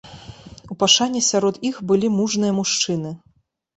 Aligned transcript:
У 0.75 0.77
пашане 0.83 1.21
сярод 1.31 1.55
іх 1.71 1.75
былі 1.91 2.07
мужныя 2.17 2.57
мужчыны. 2.59 3.11